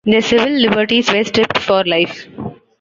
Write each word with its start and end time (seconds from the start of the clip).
Their 0.03 0.23
civil 0.23 0.49
liberties 0.49 1.13
were 1.13 1.23
stripped 1.23 1.59
for 1.59 1.83
life. 1.83 2.25